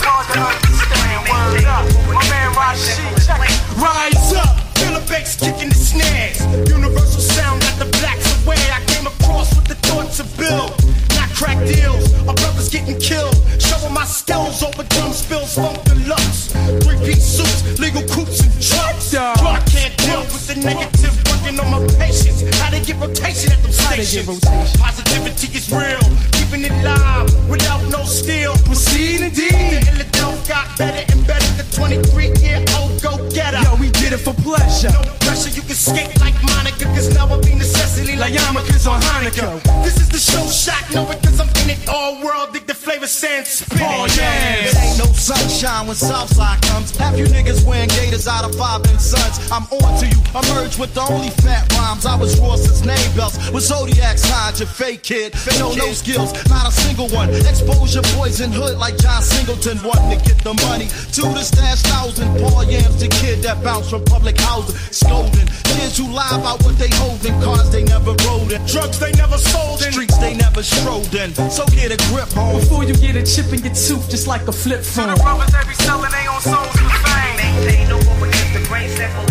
Southside 45.96 46.60
comes. 46.62 46.94
Half 46.96 47.18
you 47.18 47.24
niggas 47.24 47.64
wearing 47.64 47.88
gators 47.88 48.28
out 48.28 48.44
of 48.44 48.54
five 48.54 48.84
and 48.86 49.00
sons. 49.00 49.50
I'm 49.50 49.64
on 49.64 50.00
to 50.00 50.06
you. 50.06 50.20
I 50.34 50.40
merged 50.54 50.78
with 50.78 50.92
the 50.92 51.00
only 51.00 51.30
fat 51.30 51.72
rhymes. 51.86 52.06
I 52.06 52.16
was 52.16 52.38
raw 52.40 52.56
since 52.56 52.84
name 52.84 53.10
belts. 53.16 53.36
With 53.50 53.62
Zodiac 53.62 54.18
signs, 54.18 54.60
you 54.60 54.66
fake 54.66 55.02
kid. 55.02 55.34
no, 55.58 55.74
no 55.74 55.92
skills, 55.92 56.32
not 56.48 56.68
a 56.68 56.72
single 56.72 57.08
one. 57.08 57.30
Exposure 57.30 58.02
poison 58.16 58.52
hood 58.52 58.78
like 58.78 58.96
John 58.98 59.22
Singleton. 59.22 59.78
One 59.78 60.02
to 60.10 60.16
get 60.16 60.38
the 60.42 60.54
money, 60.66 60.88
two 61.12 61.28
to 61.34 61.44
stash 61.44 61.82
thousand. 61.82 62.28
Paul 62.40 62.64
Yams, 62.64 62.98
the 63.00 63.08
kid 63.08 63.42
that 63.42 63.62
bounced 63.62 63.90
from 63.90 64.04
public 64.04 64.38
housing. 64.38 64.76
Scolding. 64.90 65.46
Kids 65.76 65.98
who 65.98 66.08
lie 66.10 66.34
about 66.34 66.62
what 66.64 66.76
they 66.78 66.90
holding. 66.96 67.34
Cars 67.42 67.70
they 67.70 67.84
never 67.84 68.14
rode 68.26 68.52
in. 68.52 68.60
Drugs 68.66 68.98
they 68.98 69.12
never 69.12 69.38
sold 69.38 69.82
in. 69.82 69.92
Streets 69.92 70.18
they 70.18 70.34
never 70.34 70.62
strode 70.62 71.14
in. 71.14 71.34
So 71.50 71.64
get 71.66 71.92
a 71.92 71.98
grip, 72.08 72.30
home. 72.32 72.60
Before 72.60 72.84
you 72.84 72.94
get 72.94 73.16
a 73.16 73.22
chip 73.22 73.52
in 73.52 73.62
your 73.62 73.74
tooth, 73.74 74.08
just 74.10 74.26
like 74.26 74.48
a 74.48 74.52
flip 74.52 74.82
phone. 74.82 75.08
the 75.08 75.16
brothers 75.22 75.52
they 75.52 75.64
be 75.68 75.74
selling 75.84 76.10
they 76.10 76.26
own 76.26 76.40
souls 76.40 76.74
with 76.80 76.98
fame. 77.04 77.36
Maintain 77.36 77.88
no 77.88 77.98
one 78.10 78.28
against 78.28 78.52
the 78.54 78.62
grain, 78.68 78.88
simple 78.90 79.25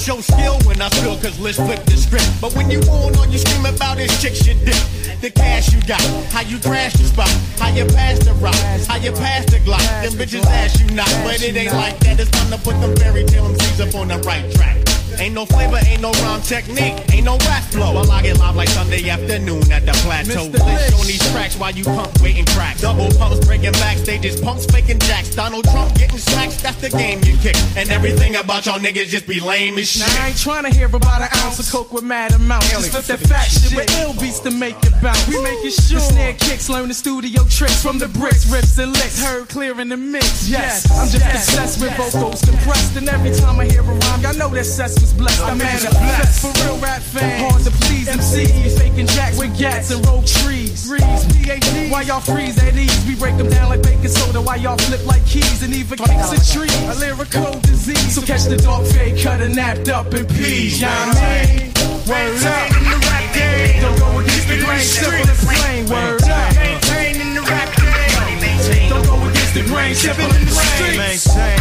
show 0.00 0.20
skill 0.20 0.56
when 0.64 0.80
I 0.80 0.88
spill, 0.88 1.16
cause 1.18 1.38
let's 1.38 1.58
flip 1.58 1.84
the 1.84 1.96
script. 1.96 2.28
But 2.40 2.56
when 2.56 2.70
you 2.70 2.80
on 2.88 3.14
all 3.16 3.26
you 3.26 3.38
scream 3.38 3.66
about 3.66 3.98
this 3.98 4.10
chick 4.20 4.34
shit 4.34 4.64
dip. 4.64 4.80
The 5.20 5.30
cash 5.30 5.74
you 5.74 5.80
got, 5.82 6.00
how 6.32 6.40
you 6.40 6.58
crash 6.58 6.94
the 6.94 7.04
spot, 7.04 7.28
how 7.58 7.68
you 7.68 7.84
pass 7.84 8.18
the 8.20 8.32
rock, 8.34 8.54
how 8.88 8.96
you 8.96 9.12
pass 9.12 9.44
the 9.44 9.58
glock. 9.58 9.84
Them 10.02 10.12
bitches 10.14 10.46
ask 10.46 10.80
you 10.80 10.86
not, 10.94 11.10
but 11.22 11.42
it 11.42 11.54
ain't 11.54 11.74
like 11.74 11.98
that. 12.00 12.18
It's 12.18 12.30
time 12.30 12.50
to 12.50 12.56
put 12.56 12.80
them 12.80 12.96
fairy 12.96 13.24
tale 13.24 13.44
MCs 13.44 13.86
up 13.86 13.94
on 13.94 14.08
the 14.08 14.18
right 14.20 14.50
track. 14.54 14.89
Ain't 15.18 15.34
no 15.34 15.46
flavor, 15.46 15.78
ain't 15.86 16.00
no 16.00 16.12
rhyme 16.22 16.42
technique, 16.42 16.94
ain't 17.12 17.24
no 17.24 17.36
rap 17.48 17.62
flow. 17.64 17.94
While 17.94 18.10
I 18.10 18.22
get 18.22 18.38
live 18.38 18.56
like 18.56 18.68
Sunday 18.68 19.08
afternoon 19.08 19.70
at 19.70 19.84
the 19.86 19.92
plateau. 20.04 20.44
List 20.44 20.94
on 20.94 21.06
these 21.06 21.32
tracks 21.32 21.56
while 21.58 21.72
you 21.72 21.84
pump, 21.84 22.20
waiting 22.22 22.46
crack. 22.46 22.78
Double 22.78 23.08
pumps 23.18 23.44
breaking 23.46 23.72
backstages, 23.72 24.42
punks 24.42 24.66
faking 24.66 24.98
jacks. 25.00 25.34
Donald 25.34 25.64
Trump 25.64 25.94
getting 25.94 26.18
smacks, 26.18 26.60
that's 26.62 26.80
the 26.80 26.90
game 26.90 27.20
you 27.24 27.36
kick. 27.38 27.56
And 27.76 27.90
everything 27.90 28.36
about 28.36 28.66
y'all 28.66 28.78
niggas 28.78 29.06
just 29.06 29.26
be 29.26 29.40
lame 29.40 29.78
as 29.78 29.90
shit. 29.90 30.06
Now 30.06 30.24
I 30.24 30.28
ain't 30.28 30.38
trying 30.38 30.64
to 30.64 30.70
hear 30.70 30.86
about 30.86 31.22
an 31.22 31.28
ounce 31.44 31.58
of 31.58 31.70
coke 31.70 31.92
with 31.92 32.04
mad 32.04 32.32
amounts. 32.32 32.70
Just 32.70 32.90
flip 32.90 33.04
that 33.04 33.20
fat 33.28 33.44
shit 33.44 33.74
with 33.74 33.90
ill 34.00 34.14
beats 34.14 34.40
to 34.40 34.50
make 34.50 34.76
it 34.84 34.92
bounce. 35.02 35.26
We 35.28 35.42
make 35.42 35.64
it 35.64 35.72
sure. 35.72 35.98
The 35.98 36.04
snare 36.04 36.32
kicks, 36.34 36.68
learn 36.68 36.88
the 36.88 36.94
studio 36.94 37.44
tricks 37.48 37.82
from 37.82 37.98
the 37.98 38.08
bricks, 38.08 38.50
rips 38.50 38.78
and 38.78 38.92
licks. 38.92 39.22
Heard 39.22 39.48
clear 39.48 39.80
in 39.80 39.88
the 39.88 39.96
mix. 39.96 40.48
Yes, 40.48 40.90
I'm 40.90 41.08
just 41.08 41.24
obsessed 41.24 41.80
with 41.80 41.96
vocals 41.96 42.42
compressed. 42.42 42.96
And 42.96 43.08
every 43.08 43.32
time 43.34 43.60
I 43.60 43.66
hear 43.66 43.80
a 43.80 43.84
rhyme, 43.84 44.20
y'all 44.22 44.34
know 44.36 44.48
that 44.48 44.64
Sess 44.64 44.99
was 45.00 45.12
blessed. 45.12 45.40
I 45.42 45.54
manifest 45.54 46.42
for 46.42 46.52
real 46.64 46.78
rap 46.78 47.02
fans. 47.02 47.40
Hard 47.42 47.62
to 47.64 47.70
please 47.84 48.08
MCs, 48.08 48.78
faking 48.78 49.06
jacks 49.06 49.38
with 49.38 49.56
gats 49.58 49.90
and 49.90 50.04
rogue 50.06 50.26
trees. 50.26 50.86
Breeze, 50.86 51.24
PhD, 51.32 51.90
while 51.90 52.04
y'all 52.04 52.20
freeze 52.20 52.58
at 52.62 52.76
ease. 52.76 53.04
We 53.06 53.16
break 53.16 53.36
them 53.36 53.48
down 53.48 53.68
like 53.68 53.82
baking 53.82 54.08
soda 54.08 54.40
while 54.40 54.58
y'all 54.58 54.78
flip 54.78 55.04
like 55.06 55.24
keys 55.26 55.62
and 55.62 55.72
even 55.74 55.98
kicks 55.98 56.30
and 56.32 56.44
trees. 56.46 56.74
A 56.88 57.00
lyrical 57.00 57.60
disease. 57.60 58.14
So 58.14 58.22
catch 58.22 58.44
the 58.44 58.56
dog 58.56 58.86
fade, 58.86 59.20
cut 59.22 59.40
and 59.40 59.54
napped 59.54 59.88
up 59.88 60.12
in 60.14 60.26
peas. 60.26 60.80
Y'all 60.80 60.90
mean? 61.14 61.72
Word 62.08 62.42
up. 62.44 62.76
in 62.76 62.84
the 62.84 62.98
rap 63.06 63.34
game. 63.34 63.82
Don't 63.82 63.98
go 63.98 64.18
against 64.18 64.48
the 64.48 64.58
grain, 64.64 64.80
simple 64.80 65.30
and 65.30 65.38
plain. 65.38 65.86
Word 65.88 66.22
up. 66.22 66.54
Maintain 66.56 67.20
in 67.20 67.34
the 67.34 67.42
rap 67.42 67.68
game. 67.76 68.90
Don't 68.90 69.06
go 69.06 69.16
against 69.28 69.54
the 69.54 69.62
grain, 69.64 69.94
simple 69.94 70.24
and 70.24 70.48
plain. 70.48 71.59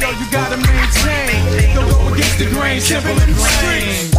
Yo, 0.00 0.08
you 0.12 0.26
gotta 0.32 0.56
maintain. 0.56 1.74
Don't 1.74 1.90
go 1.90 2.14
against 2.14 2.38
the 2.38 2.46
grain, 2.46 2.80
simple 2.80 3.10
and 3.10 3.34
plain. 3.36 4.10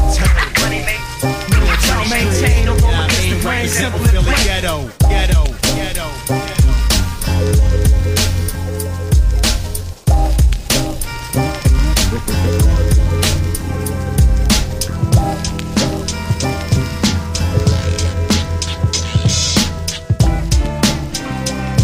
Y'all 1.88 2.08
maintain. 2.08 2.66
Don't 2.68 2.80
go 2.80 2.88
against 2.90 3.30
the 3.30 3.40
grain, 3.42 3.68
simple 3.68 4.00
and 4.00 4.10
plain. 4.24 4.46
Ghetto, 4.46 4.92
ghetto, 5.10 5.44
ghetto. 5.74 6.08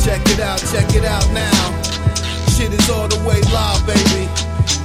Check 0.05 0.21
it 0.29 0.39
out, 0.39 0.59
check 0.59 0.93
it 0.95 1.03
out 1.03 1.31
now. 1.31 1.86
Shit 2.57 2.73
is 2.73 2.89
all 2.89 3.07
the 3.07 3.19
way 3.19 3.39
live, 3.53 3.85
baby. 3.85 4.25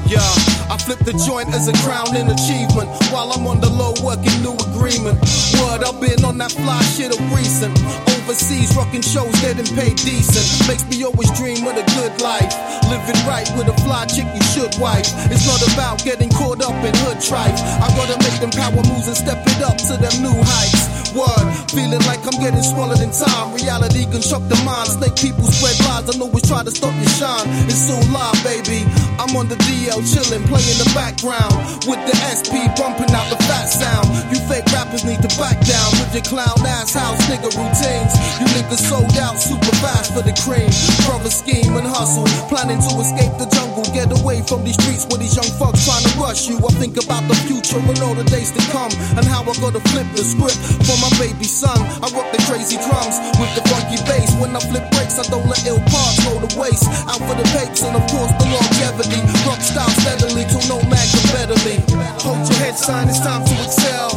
Yeah, 0.04 0.20
I 0.68 0.76
flip 0.76 0.98
the 0.98 1.14
joint 1.26 1.48
as 1.54 1.68
a 1.68 1.72
crowning 1.80 2.28
achievement 2.28 2.90
while 3.10 3.32
I'm 3.32 3.46
on 3.46 3.60
the 3.62 3.70
low 3.70 3.94
working 4.04 4.42
new 4.42 4.52
agreement. 4.68 5.18
Word, 5.56 5.82
I've 5.82 5.98
been 5.98 6.22
on 6.22 6.36
that 6.36 6.52
fly 6.52 6.82
shit 6.82 7.18
of 7.18 7.32
recent. 7.32 8.11
Overseas, 8.22 8.76
rocking 8.76 9.02
shows, 9.02 9.34
getting 9.40 9.66
paid 9.74 9.96
decent. 9.96 10.46
Makes 10.68 10.86
me 10.86 11.02
always 11.02 11.26
dream 11.34 11.66
of 11.66 11.74
a 11.74 11.82
good 11.98 12.14
life. 12.22 12.54
Living 12.86 13.18
right 13.26 13.50
with 13.58 13.66
a 13.66 13.74
fly 13.82 14.06
chick 14.06 14.26
you 14.30 14.42
should 14.54 14.70
wife. 14.78 15.10
It's 15.26 15.42
not 15.42 15.58
about 15.74 16.04
getting 16.04 16.30
caught 16.30 16.62
up 16.62 16.78
in 16.86 16.94
hood 17.02 17.18
trife. 17.18 17.58
I 17.82 17.90
gotta 17.98 18.14
make 18.22 18.38
them 18.38 18.54
power 18.54 18.78
moves 18.86 19.08
and 19.08 19.16
step 19.16 19.42
it 19.42 19.60
up 19.62 19.76
to 19.90 19.98
them 19.98 20.22
new 20.22 20.38
heights. 20.38 21.10
Word, 21.18 21.50
feeling 21.74 22.00
like 22.06 22.22
I'm 22.22 22.38
getting 22.38 22.62
swallowed 22.62 23.00
in 23.00 23.10
time. 23.10 23.54
Reality 23.54 24.02
shock 24.22 24.48
the 24.48 24.56
mind. 24.64 24.88
Snake 24.88 25.12
people 25.20 25.44
spread 25.52 25.76
lies 25.84 26.08
and 26.08 26.22
always 26.22 26.46
try 26.48 26.62
to 26.64 26.72
stop 26.72 26.94
your 26.96 27.12
shine. 27.20 27.44
It's 27.68 27.84
so 27.84 27.98
live, 28.14 28.38
baby. 28.40 28.88
I'm 29.20 29.36
on 29.36 29.50
the 29.52 29.58
DL 29.68 30.00
chilling, 30.08 30.46
playing 30.48 30.78
the 30.80 30.88
background 30.96 31.52
with 31.84 32.00
the 32.08 32.14
SP 32.16 32.64
bumping 32.78 33.12
out 33.12 33.28
the 33.28 33.36
fat 33.44 33.68
sound. 33.68 34.08
You 34.32 34.40
fake 34.48 34.64
rappers 34.72 35.04
need 35.04 35.20
to 35.20 35.30
back 35.36 35.60
down 35.68 35.90
with 36.00 36.16
your 36.16 36.24
clown 36.24 36.56
ass 36.64 36.94
house 36.94 37.20
nigga 37.28 37.52
routines. 37.52 38.14
You 38.40 38.46
niggas 38.54 38.82
sold 38.86 39.14
out 39.18 39.38
super 39.38 39.74
fast 39.82 40.14
for 40.14 40.22
the 40.22 40.34
cream. 40.42 40.70
Brother 41.06 41.30
scheme 41.30 41.76
and 41.76 41.86
hustle, 41.86 42.26
planning 42.48 42.78
to 42.78 42.92
escape 43.02 43.34
the 43.38 43.46
jungle, 43.50 43.84
get 43.92 44.10
away 44.10 44.42
from 44.46 44.64
these 44.64 44.78
streets 44.78 45.06
where 45.10 45.18
these 45.18 45.34
young 45.34 45.48
fucks 45.58 45.82
trying 45.84 46.04
to 46.06 46.12
rush 46.18 46.48
you. 46.48 46.58
I 46.62 46.72
think 46.78 46.96
about 46.98 47.26
the 47.28 47.36
future 47.46 47.82
and 47.82 47.98
all 48.02 48.14
the 48.14 48.26
days 48.30 48.50
to 48.54 48.62
come 48.70 48.92
and 49.18 49.24
how 49.26 49.42
I 49.42 49.52
gotta 49.58 49.82
flip 49.90 50.06
the 50.14 50.24
script 50.24 50.58
for 50.86 50.96
my 51.02 51.10
baby 51.18 51.44
son. 51.44 51.76
I 52.02 52.06
rock 52.14 52.30
the 52.30 52.40
crazy 52.46 52.78
drums 52.78 53.18
with 53.36 53.52
the 53.58 53.62
funky 53.68 53.98
bass. 54.06 54.30
When 54.40 54.54
I 54.54 54.60
flip 54.62 54.86
breaks, 54.94 55.18
I 55.18 55.24
don't 55.28 55.46
let 55.50 55.62
ill 55.66 55.82
parts 55.90 56.22
go 56.24 56.38
to 56.38 56.50
waste. 56.58 56.86
Out 57.10 57.20
for 57.26 57.36
the 57.36 57.46
papes 57.52 57.82
and 57.82 57.94
of 57.98 58.04
course 58.08 58.32
the 58.38 58.46
longevity. 58.48 59.20
Rock 59.44 59.60
style 59.60 59.90
steadily 60.00 60.46
till 60.48 60.64
no 60.70 60.78
man 60.88 61.06
can 61.10 61.24
better 61.34 61.58
me. 61.66 61.82
Hold 62.22 62.46
your 62.46 62.58
head, 62.62 62.78
son, 62.78 63.08
it's 63.08 63.20
time 63.20 63.44
to 63.44 63.54
excel. 63.62 64.10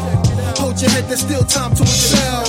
Hold 0.62 0.80
your 0.80 0.90
head, 0.92 1.06
there's 1.10 1.22
still 1.22 1.44
time 1.44 1.74
to 1.76 1.84
excel. 1.84 2.45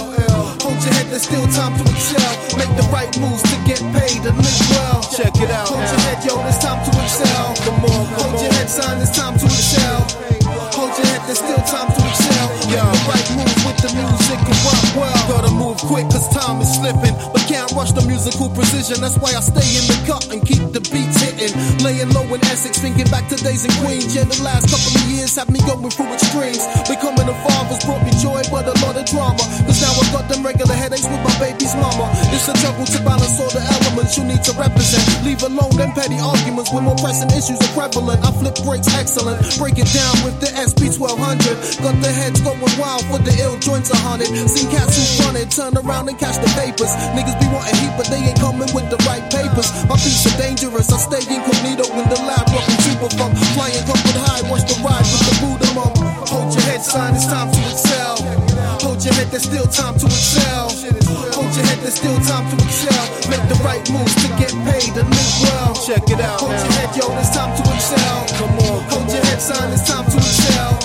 Head, 0.94 1.06
there's 1.10 1.26
still 1.26 1.46
time 1.48 1.74
to 1.78 1.84
excel. 1.90 2.32
Make 2.58 2.70
the 2.78 2.86
right 2.92 3.10
moves 3.18 3.42
to 3.42 3.56
get 3.66 3.80
paid 3.94 4.22
and 4.22 4.36
live 4.36 4.62
well. 4.70 5.02
Check 5.10 5.34
it 5.42 5.50
out. 5.50 5.68
Hold 5.68 5.82
your 5.82 6.02
head, 6.06 6.24
yo, 6.24 6.34
it's 6.46 6.58
time 6.58 6.78
to 6.84 6.92
excel. 7.02 7.54
Come 7.66 7.84
on, 7.84 8.04
hold 8.20 8.40
your 8.40 8.52
head, 8.54 8.68
son, 8.70 9.00
it's 9.02 9.10
time 9.16 9.38
to 9.38 9.46
excel. 9.46 10.06
Hold 10.76 10.92
your 10.94 11.06
head, 11.08 11.22
there's 11.26 11.42
still 11.42 11.62
time 11.66 11.88
to 11.90 12.00
excel. 12.06 12.46
Make 12.70 12.84
the 12.92 13.02
right 13.08 13.28
moves 13.34 13.60
with 13.64 13.78
the 13.82 13.90
music 13.96 14.40
and 14.44 14.58
rock 14.62 14.84
well. 14.94 15.18
Gotta 15.26 15.52
move 15.52 15.78
quick, 15.88 16.06
cause 16.12 16.28
time 16.30 16.60
is 16.60 16.70
slipping. 16.76 17.16
But 17.32 17.42
can't 17.48 17.70
rush 17.72 17.92
the 17.92 18.04
musical 18.04 18.52
precision. 18.52 19.00
That's 19.00 19.16
why 19.16 19.32
I 19.34 19.40
stay 19.40 19.66
in 19.80 19.84
the 19.88 19.98
cut 20.04 20.28
and 20.30 20.44
keep 20.44 20.62
the 20.76 20.84
beats 20.92 21.18
hitting. 21.18 21.50
Laying 21.80 22.12
low 22.12 22.28
in 22.28 22.44
Essex, 22.52 22.78
thinking 22.78 23.08
back 23.08 23.26
to 23.32 23.36
days 23.40 23.64
in 23.64 23.72
Queens. 23.82 24.14
Yeah, 24.14 24.28
the 24.28 24.38
last 24.44 24.68
couple 24.68 24.92
of 24.92 25.04
years 25.08 25.34
have 25.40 25.48
me 25.48 25.58
going 25.64 25.88
through 25.90 26.12
extremes. 26.12 26.62
Becoming 26.86 27.26
a 27.26 27.36
father's 27.42 27.82
brought 27.88 28.04
me 28.04 28.12
joy, 28.20 28.44
but 28.52 28.68
a 28.68 28.76
lot 28.84 29.00
of 29.00 29.08
drama. 29.08 29.42
Cause 29.64 29.80
now 29.80 29.96
I've 29.96 30.12
got 30.12 30.28
them 30.28 30.44
regular 30.44 30.75
headaches 30.76 31.08
with 31.08 31.22
my 31.24 31.32
baby's 31.40 31.74
mama. 31.74 32.12
It's 32.30 32.46
a 32.48 32.54
juggle 32.60 32.86
to 32.86 32.98
balance 33.02 33.40
all 33.40 33.50
the 33.50 33.64
elements 33.64 34.16
you 34.16 34.24
need 34.24 34.44
to 34.44 34.52
represent. 34.60 35.04
Leave 35.24 35.42
alone 35.42 35.72
them 35.74 35.92
petty 35.96 36.20
arguments 36.20 36.72
when 36.72 36.84
more 36.84 36.96
pressing 37.00 37.32
issues 37.32 37.58
are 37.58 37.72
prevalent. 37.72 38.20
I 38.20 38.30
flip 38.36 38.56
breaks 38.62 38.92
excellent, 38.94 39.40
break 39.58 39.80
it 39.80 39.88
down 39.90 40.14
with 40.22 40.36
the 40.38 40.52
SP 40.54 40.92
1200. 40.92 41.80
Got 41.80 41.96
the 42.04 42.12
heads 42.12 42.40
going 42.44 42.60
wild 42.76 43.02
for 43.08 43.18
the 43.18 43.32
ill 43.40 43.56
joints 43.58 43.90
a 43.90 43.98
hundred. 43.98 44.28
Seen 44.48 44.68
cats 44.70 44.94
who 44.94 45.24
run 45.24 45.36
it, 45.36 45.50
turn 45.50 45.74
around 45.76 46.08
and 46.08 46.18
catch 46.18 46.36
the 46.38 46.50
papers. 46.54 46.92
Niggas 47.16 47.36
be 47.40 47.48
wanting 47.48 47.76
heat, 47.80 47.94
but 47.96 48.06
they 48.12 48.20
ain't 48.20 48.38
coming 48.38 48.68
with 48.76 48.86
the 48.92 49.00
right 49.08 49.24
papers. 49.32 49.72
My 49.88 49.96
beats 49.96 50.28
are 50.28 50.36
dangerous, 50.36 50.92
I 50.92 50.98
stay 51.00 51.24
incognito 51.24 51.88
in 51.96 52.06
the 52.12 52.20
lab, 52.28 52.44
rocking 52.52 52.80
super 52.84 53.10
funk. 53.16 53.32
Flying 53.56 53.84
up 53.88 54.00
with 54.04 54.18
high, 54.20 54.44
watch 54.50 54.68
the 54.68 54.76
ride 54.84 55.06
with 55.08 55.24
the 55.24 55.34
Buddha 55.40 55.68
mum. 55.74 55.92
Hold 56.28 56.52
your 56.54 56.62
head, 56.68 56.82
son, 56.82 57.14
it's 57.14 57.26
time 57.26 57.50
to 57.50 57.60
excel. 57.70 58.45
Head, 59.26 59.32
there's 59.32 59.42
still 59.42 59.66
time 59.66 59.98
to 59.98 60.06
excel. 60.06 60.70
Hold 61.34 61.50
your 61.56 61.66
head, 61.66 61.78
there's 61.82 61.94
still 61.94 62.16
time 62.22 62.46
to 62.46 62.64
excel. 62.64 63.02
Make 63.30 63.42
the 63.48 63.58
right 63.64 63.82
moves 63.90 64.14
to 64.22 64.28
get 64.38 64.54
paid 64.62 64.94
and 64.94 65.08
live 65.10 65.34
well. 65.42 65.74
Check 65.74 66.08
it 66.10 66.20
out. 66.20 66.40
Hold 66.40 66.52
your 66.52 66.72
head, 66.78 66.96
yo, 66.96 67.18
it's 67.18 67.30
time 67.34 67.50
to 67.56 67.62
excel. 67.74 68.26
Come 68.38 68.58
on. 68.70 68.82
Hold 68.90 69.10
your 69.10 69.24
head, 69.24 69.40
son, 69.40 69.72
it's 69.72 69.86
time 69.88 70.04
to 70.04 70.16
excel. 70.16 70.78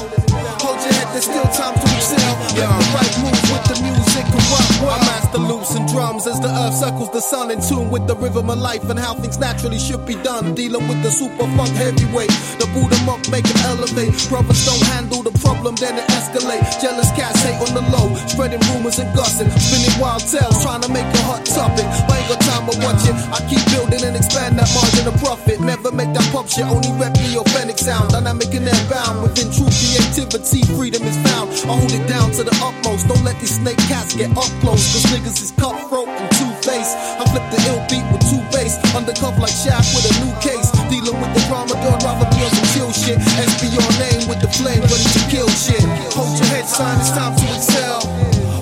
Hold 0.58 0.82
your 0.82 0.94
head, 0.94 1.08
there's 1.14 1.26
still 1.26 1.50
time 1.54 1.76
to 1.76 1.88
excel. 1.96 2.34
Make 2.40 2.58
the 2.58 2.90
right 2.98 3.14
moves 3.22 3.46
with 3.52 3.64
the 3.70 3.78
music 3.84 4.26
well. 4.50 4.71
I 4.90 4.98
master 5.06 5.38
loops 5.38 5.76
and 5.76 5.88
drums 5.88 6.26
as 6.28 6.40
the 6.40 6.50
earth 6.50 6.74
circles 6.74 7.12
the 7.12 7.22
sun 7.22 7.52
in 7.52 7.62
tune 7.62 7.90
with 7.92 8.08
the 8.08 8.16
rhythm 8.16 8.50
of 8.50 8.58
life 8.58 8.90
and 8.90 8.98
how 8.98 9.14
things 9.14 9.38
naturally 9.38 9.78
should 9.78 10.06
be 10.06 10.16
done. 10.24 10.56
Dealing 10.56 10.88
with 10.88 11.04
the 11.04 11.12
super 11.12 11.46
funk 11.56 11.70
heavyweight. 11.78 12.34
The 12.58 12.68
Buddha 12.74 12.98
monk 13.06 13.30
make 13.30 13.46
it 13.46 13.60
elevate. 13.70 14.18
Brothers 14.30 14.66
don't 14.66 14.82
handle 14.98 15.22
the 15.22 15.32
problem, 15.38 15.76
then 15.76 15.98
it 15.98 16.08
escalate. 16.10 16.66
Jealous 16.82 17.12
cats 17.14 17.44
hate 17.44 17.62
on 17.62 17.74
the 17.78 17.86
low, 17.94 18.10
spreading 18.26 18.62
rumors 18.74 18.98
and 18.98 19.14
gossip. 19.16 19.48
Spinning 19.60 19.94
wild 20.02 20.26
tales, 20.26 20.58
trying 20.64 20.82
to 20.82 20.90
make 20.90 21.06
a 21.06 21.22
hot 21.30 21.46
topic. 21.46 21.86
But 22.08 22.18
ain't 22.18 22.30
got 22.32 22.42
time 22.42 22.66
to 22.66 22.76
watch 22.82 23.04
it. 23.06 23.16
I 23.30 23.40
keep 23.46 23.62
building 23.70 24.02
and 24.02 24.18
expand 24.18 24.58
that 24.58 24.70
margin 24.74 25.06
of 25.06 25.16
profit. 25.22 25.62
Never 25.62 25.92
make 25.92 26.10
that 26.18 26.26
pop 26.34 26.50
shit, 26.50 26.66
only 26.66 26.90
rep 26.98 27.14
the 27.14 27.38
authentic 27.38 27.78
sound. 27.78 28.12
Dynamic 28.18 28.50
and 28.56 28.66
bound. 28.90 29.22
Within 29.22 29.52
true 29.54 29.70
creativity, 29.70 30.66
freedom 30.74 31.04
is 31.04 31.18
found. 31.30 31.54
I 31.70 31.78
hold 31.78 31.94
it 31.94 32.08
down 32.08 32.32
to 32.40 32.44
the 32.44 32.56
utmost. 32.64 33.08
Don't 33.08 33.24
let 33.24 33.38
these 33.40 33.62
snake 33.62 33.78
cats 33.86 34.16
get 34.16 34.32
up 34.34 34.50
close. 34.64 34.71
Cause 34.72 35.04
niggas 35.12 35.44
is 35.44 35.52
cutthroat 35.60 36.08
and 36.08 36.32
two-faced. 36.40 36.96
I 37.20 37.24
flip 37.28 37.44
the 37.52 37.60
ill 37.68 37.84
beat 37.92 38.06
with 38.12 38.24
two 38.32 38.40
bass. 38.56 38.80
Undercuff 38.96 39.36
like 39.36 39.52
Shaft 39.52 39.92
with 39.92 40.08
a 40.08 40.14
new 40.24 40.32
case. 40.40 40.72
Dealing 40.88 41.20
with 41.20 41.32
the 41.36 41.44
drama, 41.52 41.76
don't 41.84 42.00
rather 42.08 42.24
be 42.32 42.40
on 42.40 42.52
some 42.56 42.70
chill 42.72 42.92
shit. 42.96 43.20
SB 43.20 43.74
your 43.74 43.92
name 44.00 44.32
with 44.32 44.40
the 44.40 44.48
flame, 44.48 44.80
ready 44.80 45.08
to 45.12 45.22
kill 45.28 45.50
shit. 45.52 45.84
Hold 46.16 46.40
your 46.40 46.48
head, 46.56 46.68
sign, 46.68 47.00
it's 47.00 47.12
time 47.12 47.36
to 47.36 47.46
excel. 47.52 48.00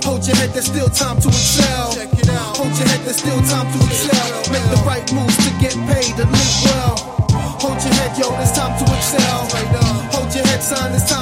Hold 0.01 0.25
your 0.25 0.35
head, 0.37 0.49
there's 0.53 0.65
still 0.65 0.89
time 0.89 1.21
to 1.21 1.29
excel. 1.29 1.93
Hold 2.57 2.73
your 2.73 2.87
head, 2.89 3.01
there's 3.05 3.21
still 3.21 3.41
time 3.45 3.67
to 3.69 3.79
excel. 3.85 4.25
Make 4.49 4.65
the 4.73 4.81
right 4.87 5.05
moves 5.13 5.37
to 5.45 5.51
get 5.61 5.77
paid 5.93 6.17
and 6.17 6.31
live 6.31 6.57
well. 6.65 6.95
Hold 7.59 7.77
your 7.83 7.93
head, 7.99 8.15
yo, 8.17 8.31
it's 8.39 8.55
time 8.55 8.73
to 8.79 8.85
excel. 8.97 9.45
Hold 10.15 10.33
your 10.33 10.45
head, 10.47 10.63
sign, 10.63 10.95
it's 10.95 11.09
time 11.09 11.18